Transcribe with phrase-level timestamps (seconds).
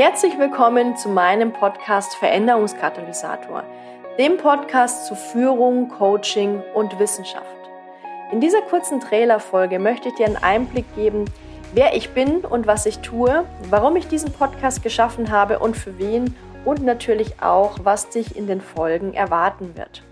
[0.00, 3.64] Herzlich willkommen zu meinem Podcast Veränderungskatalysator,
[4.16, 7.44] dem Podcast zu Führung, Coaching und Wissenschaft.
[8.32, 11.26] In dieser kurzen Trailerfolge möchte ich dir einen Einblick geben,
[11.74, 15.98] wer ich bin und was ich tue, warum ich diesen Podcast geschaffen habe und für
[15.98, 20.02] wen und natürlich auch, was dich in den Folgen erwarten wird.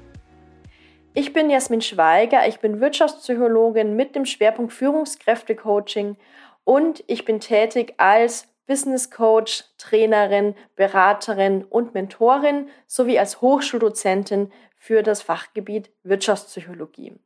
[1.14, 6.18] Ich bin Jasmin Schweiger, ich bin Wirtschaftspsychologin mit dem Schwerpunkt Führungskräftecoaching
[6.64, 15.03] und ich bin tätig als Business Coach, Trainerin, Beraterin und Mentorin sowie als Hochschuldozentin für
[15.03, 17.17] das Fachgebiet Wirtschaftspsychologie.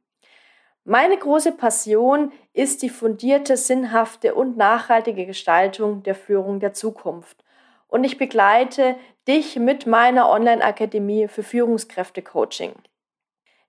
[0.85, 7.45] Meine große Passion ist die fundierte, sinnhafte und nachhaltige Gestaltung der Führung der Zukunft.
[7.89, 8.97] Und ich begleite
[9.29, 12.73] dich mit meiner Online-Akademie für Führungskräfte-Coaching.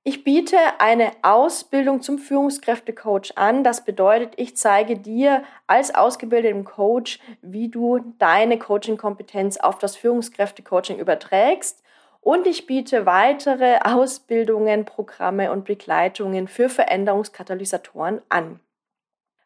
[0.05, 3.63] Ich biete eine Ausbildung zum Führungskräftecoach an.
[3.63, 11.00] Das bedeutet, ich zeige dir als ausgebildetem Coach, wie du deine Coaching-Kompetenz auf das Führungskräftecoaching
[11.00, 11.83] überträgst.
[12.19, 18.59] Und ich biete weitere Ausbildungen, Programme und Begleitungen für Veränderungskatalysatoren an.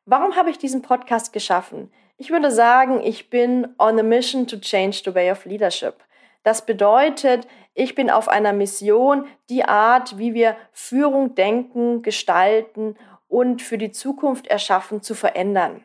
[0.06, 1.92] Warum habe ich diesen Podcast geschaffen?
[2.17, 6.04] Ich würde sagen, ich bin on a mission to change the way of leadership.
[6.48, 12.95] Das bedeutet, ich bin auf einer Mission, die Art, wie wir Führung denken, gestalten
[13.28, 15.84] und für die Zukunft erschaffen, zu verändern.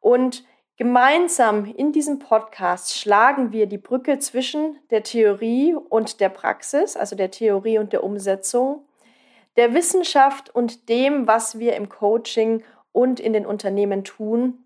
[0.00, 0.42] Und
[0.78, 7.14] gemeinsam in diesem Podcast schlagen wir die Brücke zwischen der Theorie und der Praxis, also
[7.14, 8.84] der Theorie und der Umsetzung,
[9.56, 14.64] der Wissenschaft und dem, was wir im Coaching und in den Unternehmen tun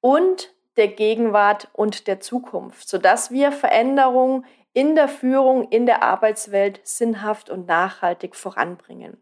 [0.00, 6.80] und der Gegenwart und der Zukunft, sodass wir Veränderungen in der Führung, in der Arbeitswelt
[6.84, 9.16] sinnhaft und nachhaltig voranbringen.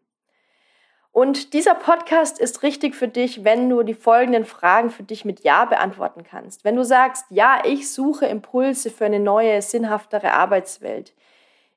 [1.13, 5.45] Und dieser Podcast ist richtig für dich, wenn du die folgenden Fragen für dich mit
[5.45, 6.63] Ja beantworten kannst.
[6.63, 11.15] Wenn du sagst, ja, ich suche Impulse für eine neue, sinnhaftere Arbeitswelt.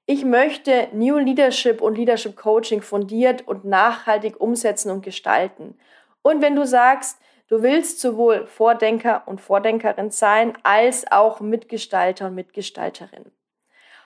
[0.05, 5.77] Ich möchte New Leadership und Leadership Coaching fundiert und nachhaltig umsetzen und gestalten.
[6.21, 7.17] Und wenn du sagst,
[7.49, 13.31] Du willst sowohl Vordenker und Vordenkerin sein, als auch Mitgestalter und Mitgestalterin.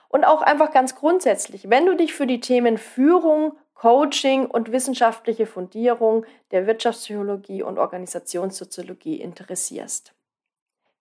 [0.08, 5.44] Und auch einfach ganz grundsätzlich, wenn du dich für die Themen Führung, Coaching und wissenschaftliche
[5.44, 10.14] Fundierung der Wirtschaftspsychologie und Organisationssoziologie interessierst.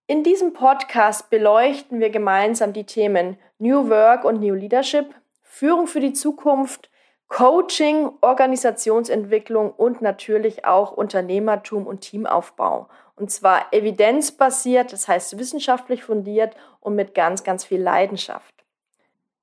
[0.05, 6.01] In diesem Podcast beleuchten wir gemeinsam die Themen New Work und New Leadership, Führung für
[6.01, 6.89] die Zukunft,
[7.33, 12.89] Coaching, Organisationsentwicklung und natürlich auch Unternehmertum und Teamaufbau.
[13.15, 18.53] Und zwar evidenzbasiert, das heißt wissenschaftlich fundiert und mit ganz, ganz viel Leidenschaft.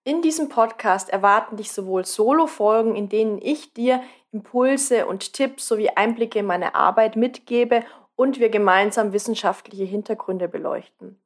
[0.04, 5.88] In diesem Podcast erwarten dich sowohl Solo-Folgen, in denen ich dir Impulse und Tipps sowie
[5.88, 7.82] Einblicke in meine Arbeit mitgebe
[8.14, 11.20] und wir gemeinsam wissenschaftliche Hintergründe beleuchten.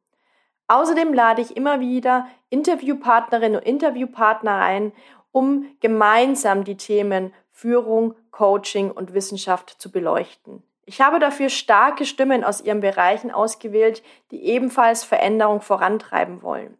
[0.69, 4.93] Außerdem lade ich immer wieder Interviewpartnerinnen und Interviewpartner ein
[5.35, 10.63] um gemeinsam die Themen Führung, Coaching und Wissenschaft zu beleuchten.
[10.87, 16.79] Ich habe dafür starke Stimmen aus ihren Bereichen ausgewählt, die ebenfalls Veränderung vorantreiben wollen.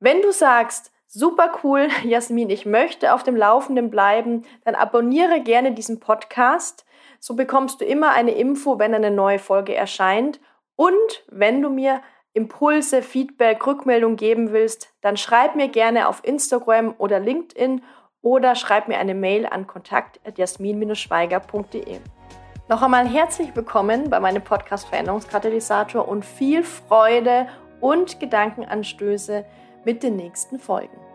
[0.00, 5.70] Wenn du sagst, super cool, Jasmin, ich möchte auf dem Laufenden bleiben, dann abonniere gerne
[5.70, 6.84] diesen Podcast.
[7.20, 10.40] So bekommst du immer eine Info, wenn eine neue Folge erscheint.
[10.74, 12.00] Und wenn du mir
[12.34, 17.82] Impulse, Feedback, Rückmeldung geben willst, dann schreib mir gerne auf Instagram oder LinkedIn
[18.22, 21.98] oder schreib mir eine Mail an kontakt.jasmin-schweiger.de.
[22.68, 27.48] Noch einmal herzlich willkommen bei meinem Podcast Veränderungskatalysator und viel Freude
[27.80, 29.44] und Gedankenanstöße
[29.84, 31.07] mit den nächsten Folgen.